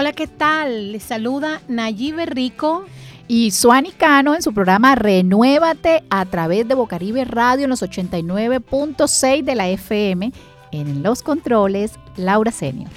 [0.00, 0.92] Hola, ¿qué tal?
[0.92, 2.86] Les saluda Nayibe Rico
[3.28, 9.44] y Suani Cano en su programa Renuévate a través de Bocaribe Radio en los 89.6
[9.44, 10.32] de la FM.
[10.72, 12.88] En los controles, Laura Senior.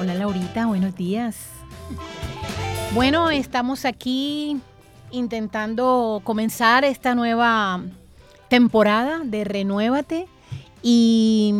[0.00, 1.48] Hola Laurita, buenos días.
[2.94, 4.60] Bueno, estamos aquí
[5.10, 7.82] intentando comenzar esta nueva
[8.46, 10.28] temporada de Renuévate
[10.84, 11.52] y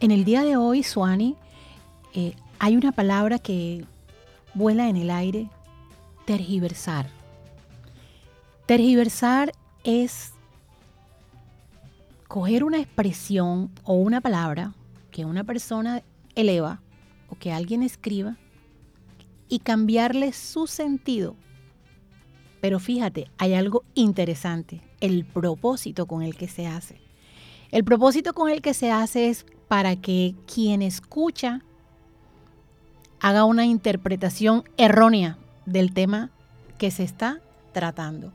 [0.00, 1.36] en el día de hoy, Suani,
[2.12, 3.84] eh, hay una palabra que
[4.54, 5.48] vuela en el aire,
[6.24, 7.08] tergiversar.
[8.66, 9.52] Tergiversar
[9.84, 10.32] es
[12.26, 14.74] coger una expresión o una palabra
[15.10, 16.02] que una persona
[16.34, 16.82] eleva
[17.28, 18.36] o que alguien escriba
[19.48, 21.36] y cambiarle su sentido.
[22.60, 27.00] Pero fíjate, hay algo interesante, el propósito con el que se hace.
[27.70, 31.62] El propósito con el que se hace es para que quien escucha
[33.26, 36.30] haga una interpretación errónea del tema
[36.78, 37.40] que se está
[37.72, 38.30] tratando.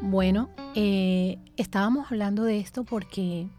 [0.00, 3.50] Bueno, eh, estábamos hablando de esto porque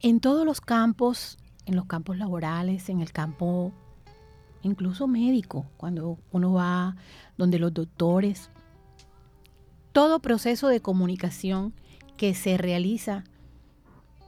[0.00, 3.72] en todos los campos, en los campos laborales, en el campo
[4.64, 6.96] incluso médico, cuando uno va
[7.36, 8.50] donde los doctores,
[9.92, 11.72] todo proceso de comunicación
[12.16, 13.24] que se realiza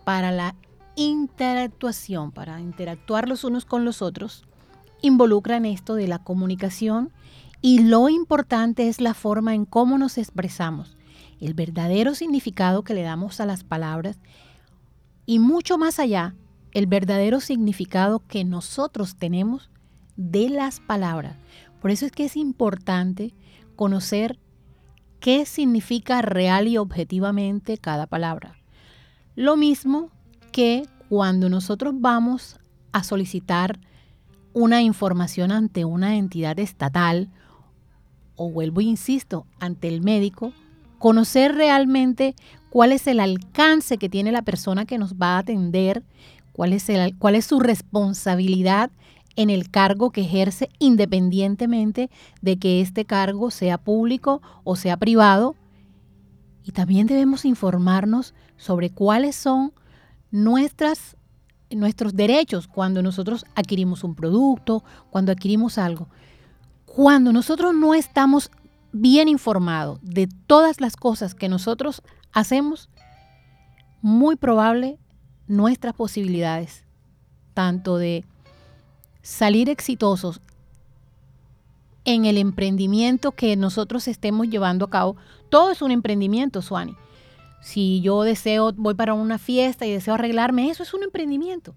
[0.05, 0.55] para la
[0.95, 4.45] interactuación, para interactuar los unos con los otros,
[5.03, 7.13] involucran esto de la comunicación
[7.61, 10.97] y lo importante es la forma en cómo nos expresamos,
[11.41, 14.19] el verdadero significado que le damos a las palabras
[15.27, 16.35] y mucho más allá,
[16.73, 19.71] el verdadero significado que nosotros tenemos
[20.17, 21.37] de las palabras.
[21.81, 23.35] Por eso es que es importante
[23.77, 24.39] conocer
[25.21, 28.57] qué significa real y objetivamente cada palabra.
[29.35, 30.11] Lo mismo
[30.53, 32.59] que cuando nosotros vamos
[32.93, 33.79] a solicitar
[34.53, 37.29] una información ante una entidad estatal,
[38.37, 40.53] o vuelvo e insisto, ante el médico,
[40.99, 42.35] conocer realmente
[42.71, 46.03] cuál es el alcance que tiene la persona que nos va a atender,
[46.53, 48.91] cuál es, el, cuál es su responsabilidad
[49.37, 52.11] en el cargo que ejerce independientemente
[52.41, 55.55] de que este cargo sea público o sea privado.
[56.65, 59.73] Y también debemos informarnos sobre cuáles son
[60.31, 61.17] nuestras,
[61.71, 66.09] nuestros derechos cuando nosotros adquirimos un producto, cuando adquirimos algo.
[66.87, 68.51] Cuando nosotros no estamos
[68.93, 72.03] bien informados de todas las cosas que nosotros
[72.33, 72.89] hacemos,
[74.01, 74.99] muy probable
[75.47, 76.85] nuestras posibilidades,
[77.55, 78.25] tanto de
[79.27, 80.41] salir exitosos
[82.05, 85.17] en el emprendimiento que nosotros estemos llevando a cabo.
[85.49, 86.95] Todo es un emprendimiento, Suani.
[87.61, 91.75] Si yo deseo, voy para una fiesta y deseo arreglarme, eso es un emprendimiento.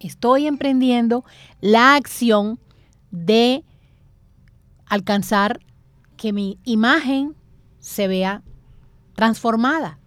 [0.00, 1.24] Estoy emprendiendo
[1.60, 2.58] la acción
[3.12, 3.62] de
[4.86, 5.60] alcanzar
[6.16, 7.36] que mi imagen
[7.78, 8.42] se vea
[9.14, 10.00] transformada.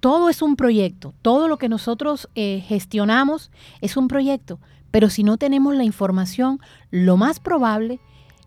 [0.00, 4.58] Todo es un proyecto, todo lo que nosotros eh, gestionamos es un proyecto,
[4.90, 8.00] pero si no tenemos la información, lo más probable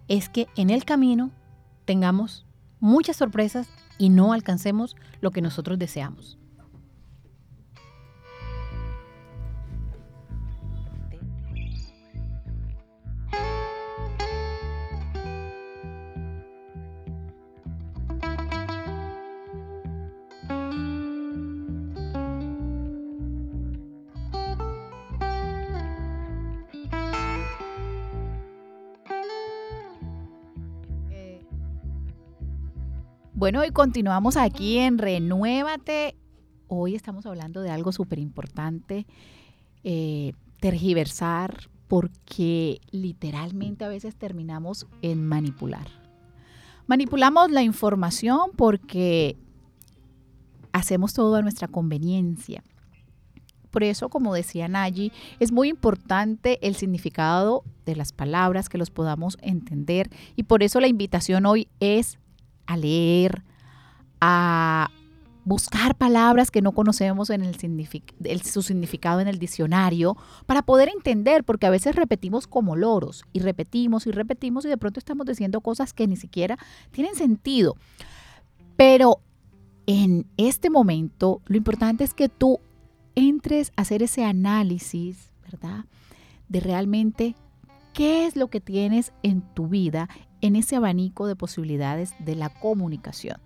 [0.08, 1.32] es que en el camino
[1.86, 2.46] tengamos
[2.80, 6.38] muchas sorpresas y no alcancemos lo que nosotros deseamos.
[33.44, 36.16] Bueno, hoy continuamos aquí en Renuévate.
[36.70, 39.06] Hoy estamos hablando de algo súper importante,
[39.84, 40.32] eh,
[40.62, 45.90] tergiversar, porque literalmente a veces terminamos en manipular.
[46.88, 49.36] Manipulamos la información porque
[50.72, 52.64] hacemos todo a nuestra conveniencia.
[53.72, 58.90] Por eso, como decía Nayi, es muy importante el significado de las palabras, que los
[58.90, 60.10] podamos entender.
[60.38, 62.20] Y por eso la invitación hoy es
[62.66, 63.44] a leer,
[64.22, 64.90] a
[65.46, 70.16] buscar palabras que no conocemos en el, su significado en el diccionario
[70.46, 74.78] para poder entender, porque a veces repetimos como loros y repetimos y repetimos y de
[74.78, 76.58] pronto estamos diciendo cosas que ni siquiera
[76.92, 77.76] tienen sentido.
[78.78, 79.20] Pero
[79.86, 82.60] en este momento lo importante es que tú
[83.16, 85.86] entres a hacer ese análisis, ¿verdad?
[86.48, 87.36] De realmente
[87.94, 90.10] qué es lo que tienes en tu vida
[90.44, 93.38] en ese abanico de posibilidades de la comunicación.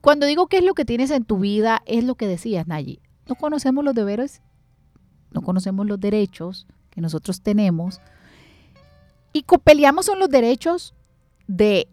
[0.00, 3.00] Cuando digo qué es lo que tienes en tu vida, es lo que decías, Nayi.
[3.28, 4.40] No conocemos los deberes,
[5.30, 8.00] no conocemos los derechos que nosotros tenemos
[9.34, 10.94] y peleamos son los derechos
[11.46, 11.88] de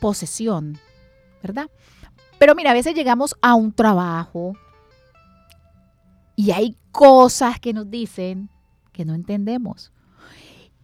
[0.00, 0.78] posesión,
[1.40, 1.70] ¿verdad?
[2.38, 4.54] Pero mira, a veces llegamos a un trabajo
[6.34, 8.50] y hay cosas que nos dicen
[8.92, 9.92] que no entendemos.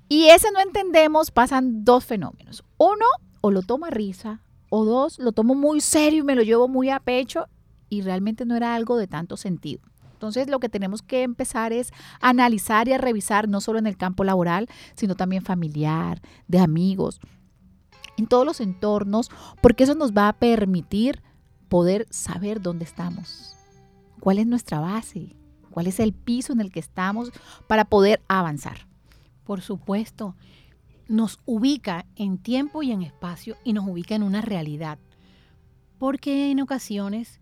[0.08, 2.64] Y ese no entendemos pasan dos fenómenos.
[2.76, 3.06] Uno,
[3.40, 6.68] o lo tomo a risa, o dos, lo tomo muy serio y me lo llevo
[6.68, 7.46] muy a pecho
[7.88, 9.82] y realmente no era algo de tanto sentido.
[10.12, 14.24] Entonces lo que tenemos que empezar es analizar y revisar no solo en el campo
[14.24, 17.20] laboral, sino también familiar, de amigos,
[18.16, 19.30] en todos los entornos,
[19.60, 21.22] porque eso nos va a permitir
[21.68, 23.56] poder saber dónde estamos,
[24.20, 25.36] cuál es nuestra base,
[25.70, 27.30] cuál es el piso en el que estamos
[27.66, 28.86] para poder avanzar.
[29.44, 30.34] Por supuesto,
[31.08, 34.98] nos ubica en tiempo y en espacio y nos ubica en una realidad.
[35.98, 37.40] Porque en ocasiones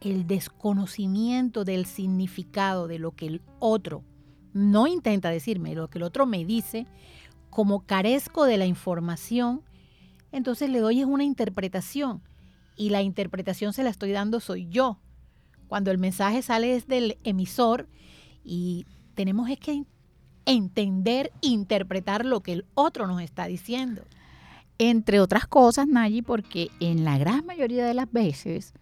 [0.00, 4.02] el desconocimiento del significado de lo que el otro
[4.52, 6.86] no intenta decirme, lo que el otro me dice,
[7.50, 9.62] como carezco de la información,
[10.32, 12.22] entonces le doy es una interpretación
[12.76, 14.98] y la interpretación se la estoy dando soy yo.
[15.68, 17.88] Cuando el mensaje sale desde el emisor
[18.44, 19.84] y tenemos es que
[20.46, 24.02] entender, interpretar lo que el otro nos está diciendo.
[24.78, 28.74] Entre otras cosas, Nayi, porque en la gran mayoría de las veces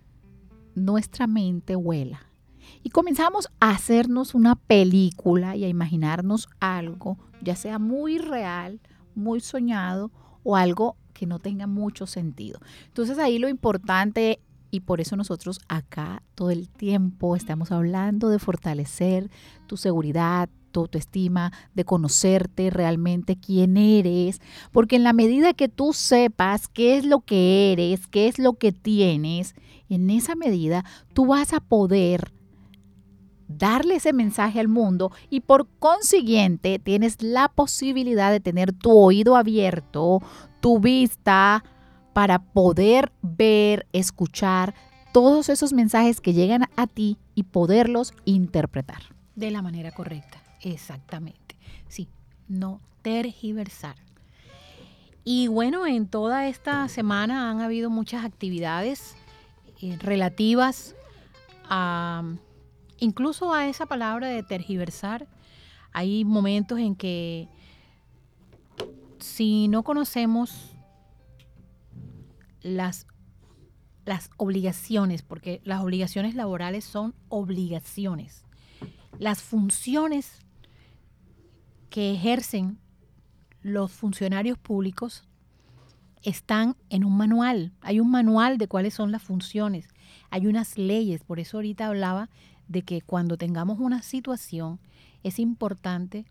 [0.75, 2.27] nuestra mente vuela
[2.83, 8.81] y comenzamos a hacernos una película y a imaginarnos algo, ya sea muy real,
[9.15, 10.11] muy soñado
[10.43, 12.61] o algo que no tenga mucho sentido.
[12.87, 18.39] Entonces ahí lo importante y por eso nosotros acá todo el tiempo estamos hablando de
[18.39, 19.31] fortalecer
[19.67, 24.41] tu seguridad, tu autoestima, de conocerte realmente quién eres,
[24.73, 28.55] porque en la medida que tú sepas qué es lo que eres, qué es lo
[28.55, 29.55] que tienes,
[29.89, 32.33] en esa medida tú vas a poder
[33.47, 39.37] darle ese mensaje al mundo y por consiguiente tienes la posibilidad de tener tu oído
[39.37, 40.21] abierto,
[40.61, 41.63] tu vista,
[42.13, 44.75] para poder ver, escuchar
[45.13, 49.03] todos esos mensajes que llegan a ti y poderlos interpretar.
[49.35, 50.42] De la manera correcta.
[50.63, 51.57] Exactamente.
[51.89, 52.09] Sí,
[52.49, 53.97] no tergiversar.
[55.25, 59.17] Y bueno, en toda esta semana han habido muchas actividades
[59.81, 60.97] eh, relativas
[61.69, 62.25] a
[62.99, 65.27] incluso a esa palabra de tergiversar.
[65.93, 67.49] Hay momentos en que
[69.19, 70.71] si no conocemos
[72.61, 73.07] las,
[74.05, 78.45] las obligaciones, porque las obligaciones laborales son obligaciones,
[79.19, 80.42] las funciones
[81.93, 82.79] que ejercen
[83.61, 85.25] los funcionarios públicos
[86.23, 87.73] están en un manual.
[87.83, 89.89] Hay un manual de cuáles son las funciones.
[90.31, 91.23] Hay unas leyes.
[91.23, 92.31] Por eso ahorita hablaba
[92.67, 94.81] de que cuando tengamos una situación
[95.23, 96.25] es importante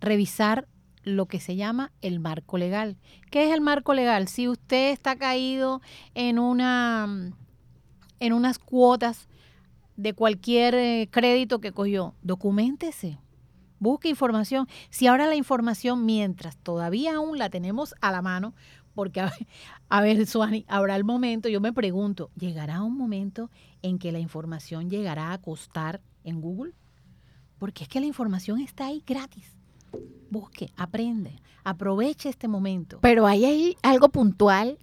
[0.00, 0.66] revisar
[1.04, 2.96] lo que se llama el marco legal.
[3.30, 4.26] ¿Qué es el marco legal?
[4.26, 5.80] Si usted está caído
[6.14, 7.32] en una
[8.18, 9.28] en unas cuotas
[9.96, 13.20] de cualquier eh, crédito que cogió, documentese
[13.78, 14.66] Busque información.
[14.90, 18.54] Si ahora la información, mientras todavía aún la tenemos a la mano,
[18.94, 19.20] porque
[19.88, 23.50] a, ver, Suani, habrá el momento, yo me pregunto, ¿llegará un momento
[23.82, 26.72] en que la información llegará a costar en Google?
[27.58, 29.56] Porque es que la información está ahí gratis.
[30.30, 32.98] Busque, aprende, aproveche este momento.
[33.02, 34.78] Pero hay ahí algo puntual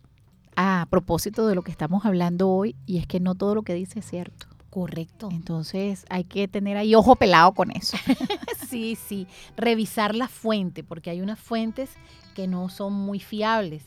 [0.55, 3.73] a propósito de lo que estamos hablando hoy y es que no todo lo que
[3.73, 4.52] dice es cierto.
[4.73, 5.29] Correcto.
[5.31, 7.95] Entonces hay que tener ahí ojo pelado con eso.
[8.67, 9.27] sí, sí.
[9.55, 11.91] Revisar la fuente, porque hay unas fuentes
[12.33, 13.85] que no son muy fiables.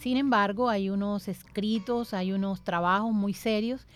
[0.00, 3.86] Sin embargo, hay unos escritos, hay unos trabajos muy serios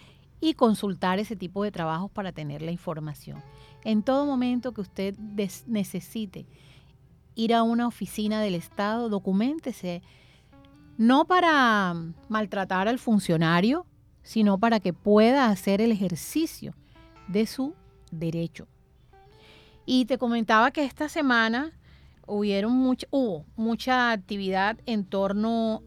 [0.41, 3.43] y consultar ese tipo de trabajos para tener la información.
[3.83, 5.19] En todo momento que usted
[5.67, 6.47] necesite
[7.35, 10.01] ir a una oficina del Estado, documentese,
[10.97, 11.93] no para
[12.29, 13.85] maltratar al funcionario,
[14.23, 16.75] sino para que pueda hacer el ejercicio
[17.29, 17.75] de su
[18.11, 18.67] derecho.
[19.87, 21.73] Y te comentaba que esta semana
[22.27, 25.83] hubieron hubo mucha actividad en torno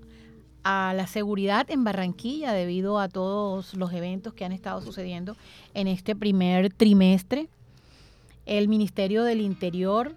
[0.63, 5.35] a la seguridad en Barranquilla debido a todos los eventos que han estado sucediendo
[5.73, 7.49] en este primer trimestre.
[8.45, 10.15] El Ministerio del Interior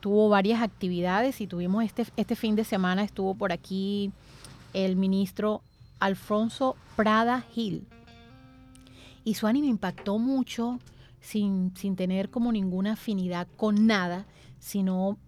[0.00, 4.12] tuvo varias actividades y tuvimos este, este fin de semana, estuvo por aquí
[4.72, 5.62] el ministro
[6.00, 7.86] Alfonso Prada Gil.
[9.24, 10.78] Y su ánimo impactó mucho
[11.20, 14.26] sin, sin tener como ninguna afinidad con nada,
[14.58, 15.18] sino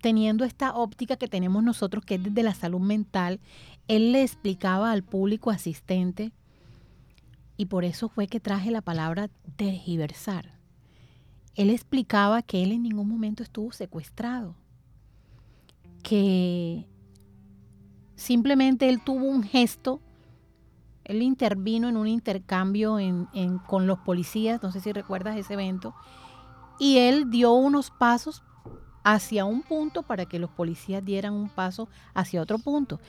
[0.00, 3.40] teniendo esta óptica que tenemos nosotros, que es desde la salud mental,
[3.88, 6.32] él le explicaba al público asistente,
[7.56, 10.58] y por eso fue que traje la palabra tergiversar.
[11.54, 14.56] Él explicaba que él en ningún momento estuvo secuestrado,
[16.02, 16.88] que
[18.16, 20.00] simplemente él tuvo un gesto,
[21.04, 22.98] él intervino en un intercambio
[23.66, 25.94] con los policías, no sé si recuerdas ese evento,
[26.78, 28.42] y él dio unos pasos
[29.04, 33.00] hacia un punto para que los policías dieran un paso hacia otro punto.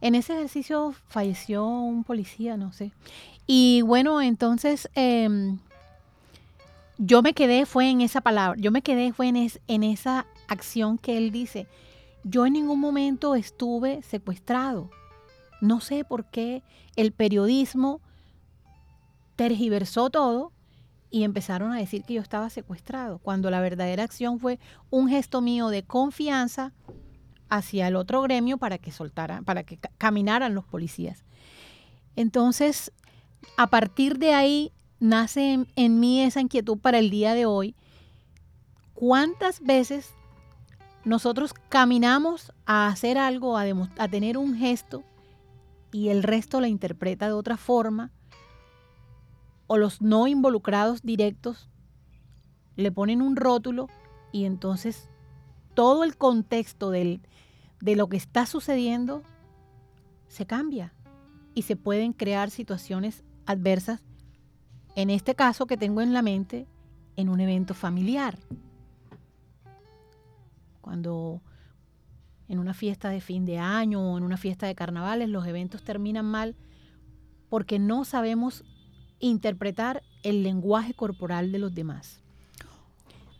[0.00, 2.92] En ese ejercicio falleció un policía, no sé.
[3.46, 5.58] Y bueno, entonces em,
[6.98, 10.98] yo me quedé, fue en esa palabra, yo me quedé, fue en, en esa acción
[10.98, 11.66] que él dice.
[12.24, 14.90] Yo en ningún momento estuve secuestrado.
[15.60, 16.62] No sé por qué
[16.96, 18.00] el periodismo
[19.36, 20.52] tergiversó todo
[21.10, 24.58] y empezaron a decir que yo estaba secuestrado, cuando la verdadera acción fue
[24.90, 26.72] un gesto mío de confianza
[27.48, 31.24] hacia el otro gremio para que soltaran, para que caminaran los policías.
[32.16, 32.92] Entonces,
[33.56, 37.74] a partir de ahí nace en, mí esa inquietud para el día de hoy.
[38.94, 40.14] ¿Cuántas veces
[41.04, 45.02] nosotros caminamos a hacer algo, a, tener un gesto
[45.92, 48.10] y el resto la interpreta de otra forma?
[49.66, 51.68] O los no involucrados directos
[52.76, 53.88] le ponen un rótulo
[54.32, 55.08] y entonces
[55.74, 57.20] todo el contexto de
[57.80, 59.22] lo que está sucediendo
[60.28, 60.92] se cambia
[61.54, 64.02] y se pueden crear situaciones adversas,
[64.94, 66.66] en este caso que tengo en la mente,
[67.16, 68.38] en un evento familiar.
[70.90, 71.40] Cuando
[72.48, 75.84] en una fiesta de fin de año o en una fiesta de carnavales los eventos
[75.84, 76.56] terminan mal
[77.48, 78.64] porque no sabemos
[79.20, 82.24] interpretar el lenguaje corporal de los demás.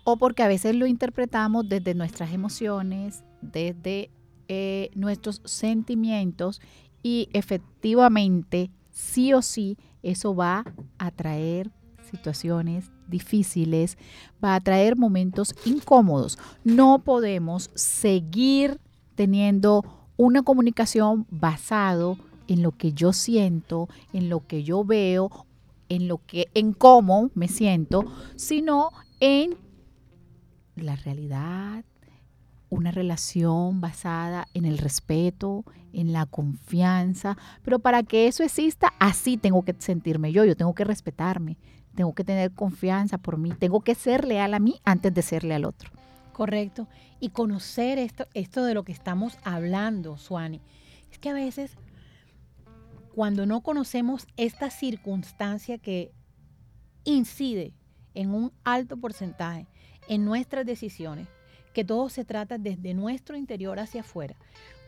[0.05, 4.13] O porque a veces lo interpretamos desde nuestras emociones, desde
[4.47, 6.61] eh, nuestros sentimientos
[7.03, 10.65] y efectivamente, sí o sí, eso va
[10.99, 11.73] a traer
[12.09, 13.99] situaciones difíciles,
[14.43, 16.39] va a traer momentos incómodos.
[16.65, 18.81] No podemos seguir
[19.15, 19.85] teniendo
[20.17, 22.17] una comunicación basado
[22.49, 25.47] en lo que yo siento, en lo que yo veo,
[25.89, 28.05] en lo que en cómo me siento,
[28.37, 28.91] sino
[29.21, 29.57] en
[30.77, 31.85] la realidad,
[32.71, 39.37] una relación basada en el respeto, en la confianza, pero para que eso exista, así
[39.37, 41.59] tengo que sentirme yo, yo tengo que respetarme,
[41.95, 45.55] tengo que tener confianza por mí, tengo que ser leal a mí antes de serle
[45.55, 45.91] al otro.
[46.33, 46.89] Correcto.
[47.19, 50.61] Y conocer esto, esto de lo que estamos hablando, Suani.
[51.11, 51.77] Es que a veces,
[53.15, 56.13] cuando no conocemos esta circunstancia que
[57.05, 57.75] incide
[58.15, 59.67] en un alto porcentaje
[60.09, 61.29] en nuestras decisiones,
[61.73, 64.37] que todo se trata desde nuestro interior hacia afuera.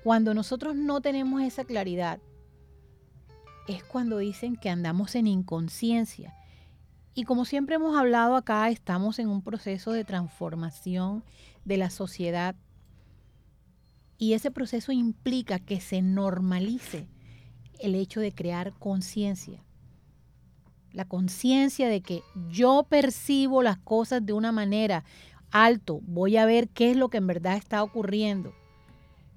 [0.03, 2.19] Cuando nosotros no tenemos esa claridad,
[3.69, 6.35] es cuando dicen que andamos en inconsciencia.
[7.15, 11.23] Y como siempre hemos hablado acá, estamos en un proceso de transformación
[11.65, 12.55] de la sociedad.
[14.17, 17.07] Y ese proceso implica que se normalice
[17.81, 19.63] el hecho de crear conciencia.
[20.93, 25.05] La conciencia de que yo percibo las cosas de una manera,
[25.51, 28.55] alto, voy a ver qué es lo que en verdad está ocurriendo.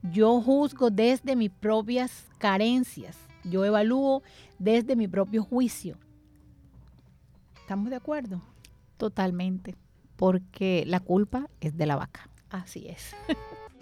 [0.01, 4.21] Yo juzgo desde mis propias carencias, yo evalúo
[4.59, 5.97] desde mi propio juicio.
[7.65, 8.43] ¿Estamos de acuerdo?
[8.97, 9.73] Totalmente,
[10.17, 12.29] porque la culpa es de la vaca.
[12.51, 13.15] Así es.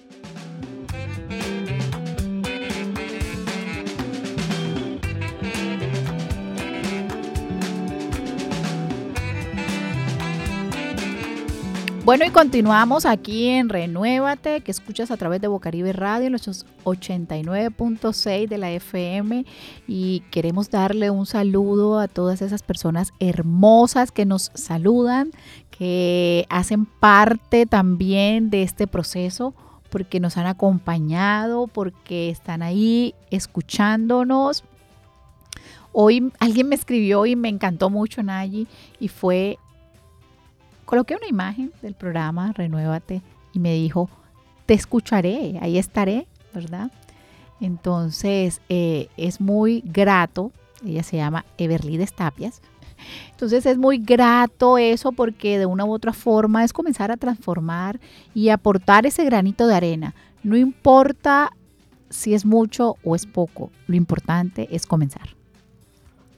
[12.05, 18.49] Bueno, y continuamos aquí en Renuévate, que escuchas a través de Bocaribe Radio, los 89.6
[18.49, 19.45] de la FM.
[19.87, 25.31] Y queremos darle un saludo a todas esas personas hermosas que nos saludan,
[25.71, 29.53] que hacen parte también de este proceso,
[29.89, 34.65] porque nos han acompañado, porque están ahí escuchándonos.
[35.93, 38.67] Hoy alguien me escribió y me encantó mucho, Nayi,
[38.99, 39.57] y fue
[40.85, 43.21] coloqué una imagen del programa Renuévate
[43.53, 44.09] y me dijo,
[44.65, 46.91] te escucharé, ahí estaré, ¿verdad?
[47.59, 50.51] Entonces eh, es muy grato,
[50.85, 52.61] ella se llama Everly Tapias,
[53.31, 57.99] entonces es muy grato eso porque de una u otra forma es comenzar a transformar
[58.33, 60.13] y aportar ese granito de arena.
[60.43, 61.51] No importa
[62.09, 65.29] si es mucho o es poco, lo importante es comenzar.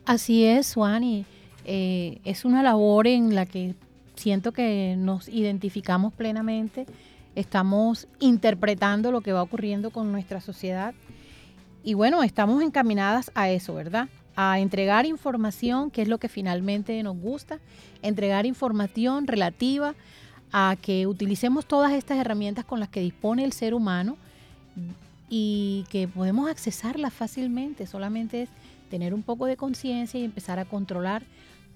[0.05, 1.25] Así es, Suani.
[1.65, 3.73] Eh, es una labor en la que
[4.15, 6.85] siento que nos identificamos plenamente
[7.35, 10.95] estamos interpretando lo que va ocurriendo con nuestra sociedad.
[11.83, 14.09] Y bueno, estamos encaminadas a eso, ¿verdad?
[14.35, 17.59] A entregar información, que es lo que finalmente nos gusta,
[18.01, 19.93] entregar información relativa
[20.51, 24.17] a que utilicemos todas estas herramientas con las que dispone el ser humano
[25.29, 27.85] y que podemos accesarlas fácilmente.
[27.85, 28.49] Solamente es
[28.89, 31.23] tener un poco de conciencia y empezar a controlar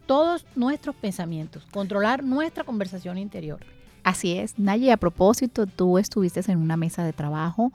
[0.09, 3.59] todos nuestros pensamientos, controlar nuestra conversación interior.
[4.03, 7.71] Así es, Naye, a propósito, tú estuviste en una mesa de trabajo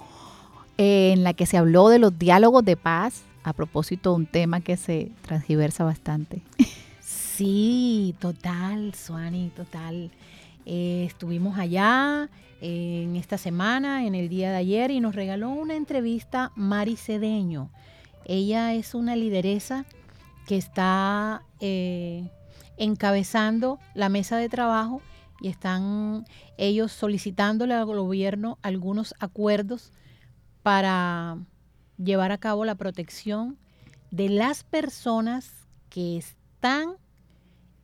[0.76, 4.60] eh, en la que se habló de los diálogos de paz, a propósito un tema
[4.60, 6.42] que se transgiversa bastante.
[7.00, 10.10] Sí, total, Suani, total.
[10.66, 12.28] Eh, estuvimos allá
[12.60, 16.96] eh, en esta semana, en el día de ayer, y nos regaló una entrevista Mari
[16.96, 17.70] Cedeño.
[18.24, 19.84] Ella es una lideresa
[20.46, 21.42] que está
[22.76, 25.00] encabezando la mesa de trabajo
[25.40, 26.24] y están
[26.56, 29.92] ellos solicitándole al gobierno algunos acuerdos
[30.62, 31.38] para
[31.98, 33.58] llevar a cabo la protección
[34.10, 35.50] de las personas
[35.90, 36.96] que están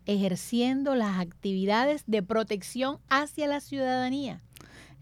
[0.06, 4.40] ejerciendo las actividades de protección hacia la ciudadanía.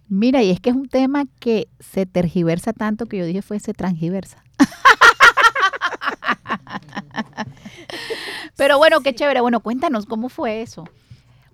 [0.09, 3.61] Mira, y es que es un tema que se tergiversa tanto que yo dije fue
[3.61, 4.43] se transgiversa.
[8.57, 9.41] Pero bueno, qué chévere.
[9.41, 10.89] Bueno, cuéntanos cómo fue eso.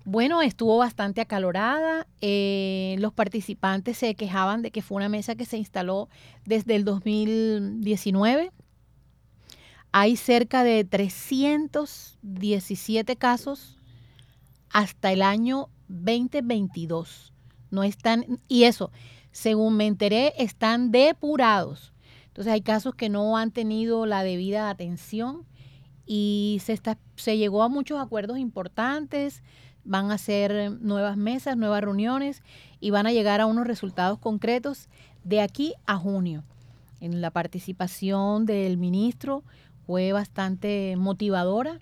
[0.03, 2.07] Bueno, estuvo bastante acalorada.
[2.21, 6.09] Eh, los participantes se quejaban de que fue una mesa que se instaló
[6.45, 8.51] desde el 2019.
[9.91, 13.77] Hay cerca de 317 casos
[14.69, 17.33] hasta el año 2022.
[17.71, 18.91] No están, y eso,
[19.31, 21.93] según me enteré, están depurados.
[22.27, 25.47] Entonces hay casos que no han tenido la debida atención
[26.05, 29.41] y se, está, se llegó a muchos acuerdos importantes
[29.85, 32.41] van a hacer nuevas mesas, nuevas reuniones
[32.79, 34.89] y van a llegar a unos resultados concretos
[35.23, 36.43] de aquí a junio.
[36.99, 39.43] En la participación del ministro
[39.85, 41.79] fue bastante motivadora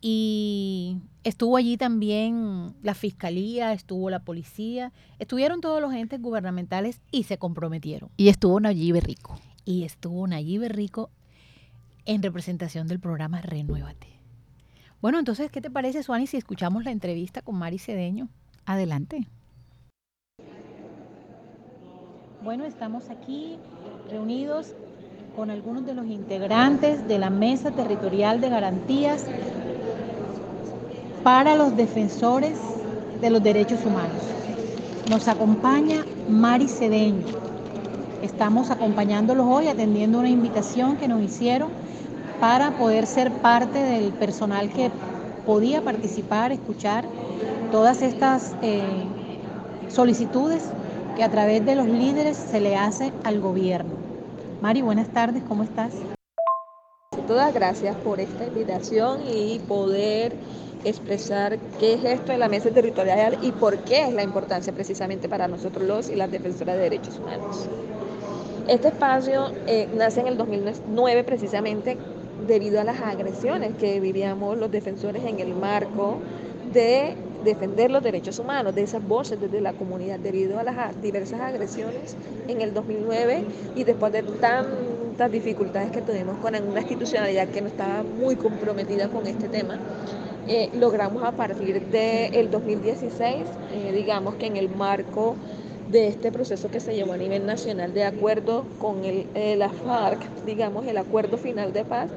[0.00, 7.22] y estuvo allí también la fiscalía, estuvo la policía, estuvieron todos los entes gubernamentales y
[7.22, 8.10] se comprometieron.
[8.16, 9.38] Y estuvo Nayib Rico.
[9.64, 11.10] Y estuvo Nayib Rico
[12.04, 14.08] en representación del programa Renuévate.
[15.00, 18.28] Bueno, entonces, ¿qué te parece, Suani, si escuchamos la entrevista con Mari Cedeño?
[18.66, 19.26] Adelante.
[22.44, 23.56] Bueno, estamos aquí
[24.10, 24.74] reunidos
[25.36, 29.26] con algunos de los integrantes de la Mesa Territorial de Garantías
[31.22, 32.58] para los defensores
[33.20, 34.22] de los derechos humanos.
[35.08, 37.26] Nos acompaña Mari Cedeño.
[38.22, 41.70] Estamos acompañándolos hoy atendiendo una invitación que nos hicieron
[42.42, 44.90] para poder ser parte del personal que
[45.46, 47.04] podía participar, escuchar
[47.70, 48.82] todas estas eh,
[49.88, 50.64] solicitudes
[51.14, 53.92] que a través de los líderes se le hace al gobierno.
[54.60, 55.92] Mari, buenas tardes, ¿cómo estás?
[57.28, 60.32] Todas gracias por esta invitación y poder
[60.82, 65.28] expresar qué es esto de la mesa territorial y por qué es la importancia precisamente
[65.28, 67.68] para nosotros los y las defensoras de derechos humanos.
[68.66, 71.98] Este espacio eh, nace en el 2009 precisamente
[72.46, 76.18] debido a las agresiones que vivíamos los defensores en el marco
[76.72, 81.40] de defender los derechos humanos, de esas voces desde la comunidad, debido a las diversas
[81.40, 82.16] agresiones
[82.48, 83.44] en el 2009
[83.76, 89.08] y después de tantas dificultades que tuvimos con una institucionalidad que no estaba muy comprometida
[89.08, 89.78] con este tema.
[90.48, 95.36] Eh, logramos a partir del 2016, eh, digamos que en el marco
[95.92, 99.68] de este proceso que se llevó a nivel nacional de acuerdo con el, eh, la
[99.68, 102.08] FARC, digamos, el acuerdo final de paz,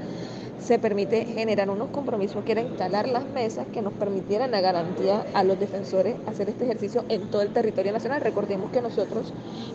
[0.66, 5.26] se permite generar unos compromisos que era instalar las mesas que nos permitieran la garantía
[5.34, 8.22] a los defensores hacer este ejercicio en todo el territorio nacional.
[8.22, 9.32] Recordemos que nosotros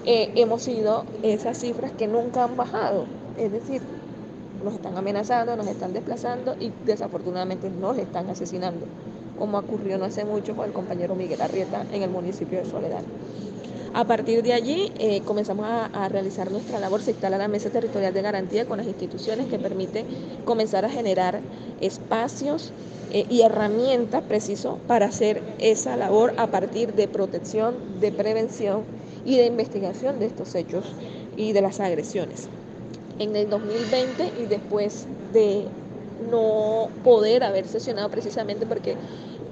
[0.06, 3.04] eh, hemos sido esas cifras que nunca han bajado,
[3.38, 3.82] es decir,
[4.64, 8.86] nos están amenazando, nos están desplazando y desafortunadamente nos están asesinando,
[9.38, 13.02] como ocurrió no hace mucho con el compañero Miguel Arrieta en el municipio de Soledad.
[13.92, 18.14] A partir de allí eh, comenzamos a, realizar nuestra labor, se instala la mesa territorial
[18.14, 20.06] de garantía con las instituciones que permiten
[20.44, 21.40] comenzar a generar
[21.80, 22.72] espacios
[23.12, 28.84] eh, y herramientas precisos para hacer esa labor a partir de protección, de prevención
[29.24, 30.84] y de investigación de estos hechos
[31.36, 32.48] y de las agresiones.
[33.18, 35.64] En el 2020 y después de
[36.30, 38.94] no poder haber sesionado precisamente porque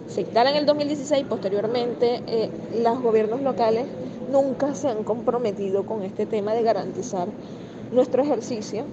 [0.06, 2.50] se instala en el 2016, posteriormente eh,
[2.82, 3.84] los gobiernos locales
[4.30, 7.28] nunca se han comprometido con este tema de garantizar
[7.92, 8.84] nuestro ejercicio.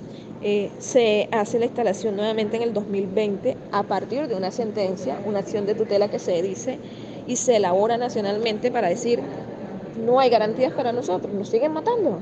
[0.41, 5.39] Eh, se hace la instalación nuevamente en el 2020 a partir de una sentencia, una
[5.39, 6.77] acción de tutela que se dice
[7.25, 9.21] y se elabora nacionalmente para decir
[10.05, 12.19] no hay garantías para nosotros, nos siguen matando,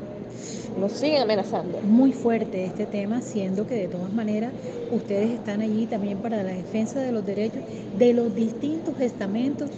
[0.79, 1.79] nos siguen amenazando.
[1.81, 4.53] Muy fuerte este tema, siendo que de todas maneras
[4.91, 7.63] ustedes están allí también para la defensa de los derechos
[7.97, 9.69] de los distintos estamentos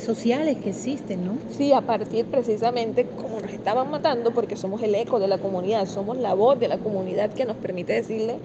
[0.00, 1.38] sociales que existen, ¿no?
[1.50, 5.86] Sí, a partir precisamente como nos estaban matando, porque somos el eco de la comunidad,
[5.86, 8.36] somos la voz de la comunidad que nos permite decirle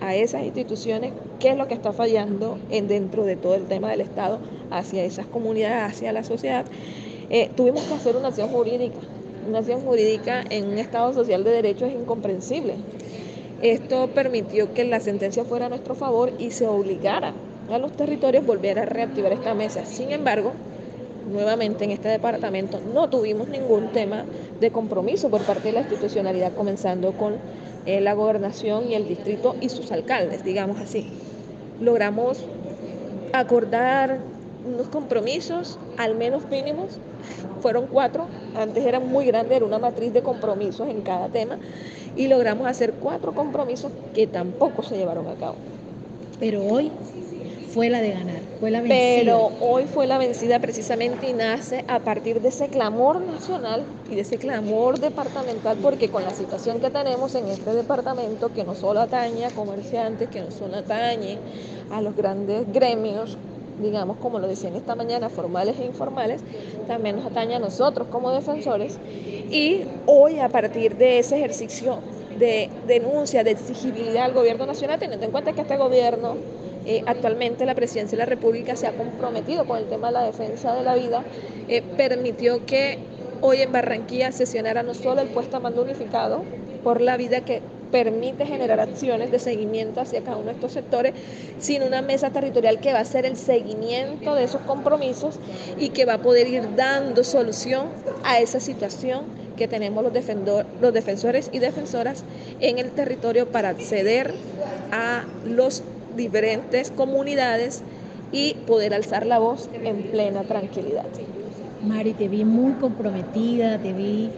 [0.00, 3.90] a esas instituciones qué es lo que está fallando en, dentro de todo el tema
[3.90, 4.38] del Estado
[4.70, 6.64] hacia esas comunidades, hacia la sociedad.
[7.30, 8.98] Eh, tuvimos que hacer una acción jurídica.
[9.48, 12.74] Una acción jurídica en un Estado social de derecho es incomprensible.
[13.62, 17.34] Esto permitió que la sentencia fuera a nuestro favor y se obligara
[17.70, 19.84] a los territorios volver a reactivar esta mesa.
[19.84, 20.52] Sin embargo,
[21.28, 24.24] nuevamente en este departamento no tuvimos ningún tema
[24.60, 27.34] de compromiso por parte de la institucionalidad, comenzando con
[27.86, 31.08] eh, la gobernación y el distrito y sus alcaldes, digamos así.
[31.80, 32.44] Logramos
[33.32, 34.18] acordar
[34.66, 36.98] unos compromisos, al menos mínimos,
[37.60, 41.58] fueron cuatro, antes eran muy grandes, era una matriz de compromisos en cada tema,
[42.16, 45.56] y logramos hacer cuatro compromisos que tampoco se llevaron a cabo.
[46.38, 46.90] Pero hoy
[47.72, 52.50] fue la de ganar, Pero hoy fue la vencida precisamente y nace a partir de
[52.50, 57.48] ese clamor nacional y de ese clamor departamental, porque con la situación que tenemos en
[57.48, 61.38] este departamento, que no solo atañe a comerciantes, que no solo atañe
[61.90, 63.38] a los grandes gremios,
[63.80, 66.42] digamos, como lo decían esta mañana, formales e informales,
[66.86, 68.98] también nos atañe a nosotros como defensores.
[69.50, 72.00] Y hoy, a partir de ese ejercicio
[72.38, 76.36] de denuncia, de exigibilidad al gobierno nacional, teniendo en cuenta que este gobierno
[76.86, 80.24] eh, actualmente la presidencia de la República se ha comprometido con el tema de la
[80.24, 81.24] defensa de la vida,
[81.68, 82.98] eh, permitió que
[83.40, 86.42] hoy en Barranquilla sesionara no solo el puesto a mando unificado
[86.82, 91.12] por la vida que permite generar acciones de seguimiento hacia cada uno de estos sectores,
[91.58, 95.38] sino una mesa territorial que va a hacer el seguimiento de esos compromisos
[95.78, 97.88] y que va a poder ir dando solución
[98.22, 99.24] a esa situación
[99.56, 100.12] que tenemos los,
[100.80, 102.24] los defensores y defensoras
[102.60, 104.32] en el territorio para acceder
[104.92, 105.82] a los
[106.16, 107.82] diferentes comunidades
[108.32, 111.06] y poder alzar la voz en plena tranquilidad.
[111.86, 114.30] Mari, te vi muy comprometida, te vi,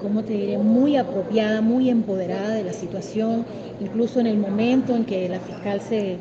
[0.00, 3.46] como te diré, muy apropiada, muy empoderada de la situación,
[3.80, 6.18] incluso en el momento en que la fiscal se,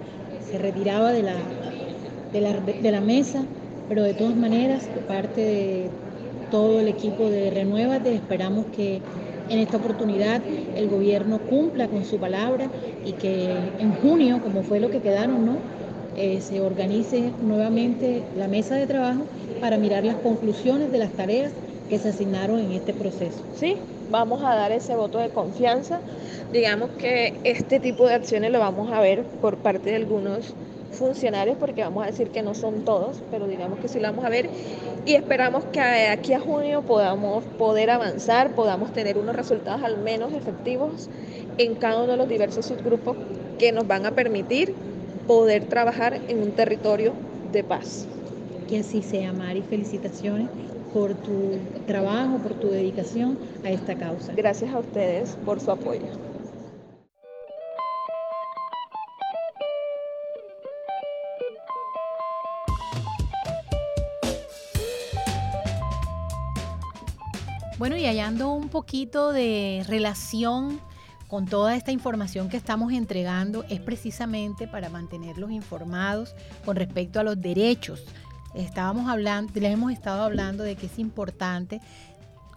[0.60, 1.36] retiraba de la,
[2.34, 3.46] de la, de la mesa,
[3.88, 5.90] pero de todas maneras, parte de
[6.50, 9.02] todo el equipo de Renuévate, esperamos que
[9.52, 10.42] en esta oportunidad
[10.76, 12.68] el gobierno cumpla con su palabra
[13.06, 15.58] y que en junio, como fue lo que quedaron, ¿no?
[16.18, 19.24] Eh, se organice nuevamente la mesa de trabajo
[19.60, 21.52] para mirar las conclusiones de las tareas
[21.90, 23.40] que se asignaron en este proceso.
[23.58, 23.76] Sí,
[24.10, 26.00] vamos a dar ese voto de confianza.
[26.54, 30.54] Digamos que este tipo de acciones lo vamos a ver por parte de algunos
[30.92, 34.26] funcionarios, porque vamos a decir que no son todos, pero digamos que sí lo vamos
[34.26, 34.50] a ver
[35.06, 40.34] y esperamos que aquí a junio podamos poder avanzar, podamos tener unos resultados al menos
[40.34, 41.10] efectivos
[41.58, 43.16] en cada uno de los diversos subgrupos
[43.58, 44.76] que nos van a permitir
[45.28, 47.14] poder trabajar en un territorio
[47.52, 48.08] de paz.
[48.68, 49.62] Que así sea, Mari.
[49.62, 50.50] Felicitaciones
[50.94, 54.34] por tu trabajo, por tu dedicación a esta causa.
[54.34, 56.31] Gracias a ustedes por su apoyo.
[67.82, 70.80] Bueno, y hallando un poquito de relación
[71.28, 77.24] con toda esta información que estamos entregando, es precisamente para mantenerlos informados con respecto a
[77.24, 78.06] los derechos.
[78.54, 81.82] Estábamos hablando, les hemos estado hablando de que es importante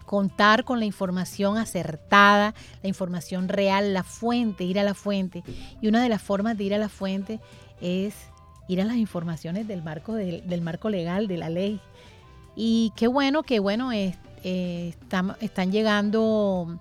[0.04, 5.42] contar con la información acertada, la información real, la fuente, ir a la fuente.
[5.80, 7.40] Y una de las formas de ir a la fuente
[7.80, 8.14] es
[8.68, 11.80] ir a las informaciones del marco, del, marco legal, de la ley.
[12.54, 14.94] Y qué bueno, qué bueno, es eh,
[15.40, 16.78] están, llegando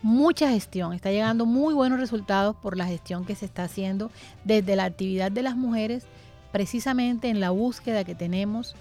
[0.00, 4.12] mucha gestión, está llegando muy buenos resultados por la gestión que se está haciendo
[4.44, 6.06] desde la actividad de las mujeres,
[6.52, 8.76] precisamente en la búsqueda que tenemos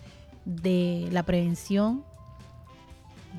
[0.45, 2.03] de la prevención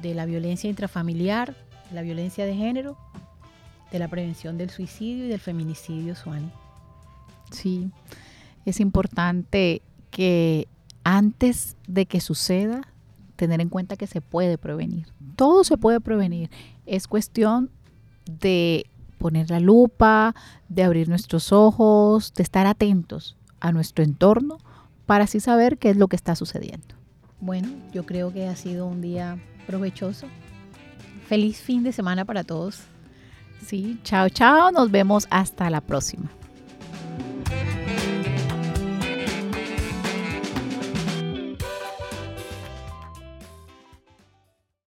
[0.02, 1.54] de la violencia intrafamiliar,
[1.92, 2.96] la violencia de género,
[3.92, 6.50] de la prevención del suicidio y del feminicidio, Suani.
[7.52, 7.90] Sí,
[8.64, 10.66] es importante que
[11.04, 12.82] antes de que suceda
[13.44, 15.06] tener en cuenta que se puede prevenir.
[15.36, 16.50] Todo se puede prevenir.
[16.86, 17.70] Es cuestión
[18.26, 18.86] de
[19.18, 20.34] poner la lupa,
[20.68, 24.58] de abrir nuestros ojos, de estar atentos a nuestro entorno
[25.06, 26.94] para así saber qué es lo que está sucediendo.
[27.40, 30.26] Bueno, yo creo que ha sido un día provechoso.
[31.26, 32.82] Feliz fin de semana para todos.
[33.66, 34.70] Sí, chao, chao.
[34.72, 36.30] Nos vemos hasta la próxima.